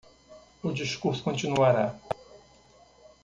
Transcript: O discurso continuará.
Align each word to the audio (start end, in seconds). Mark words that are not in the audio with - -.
O 0.63 0.71
discurso 0.73 1.21
continuará. 1.23 1.93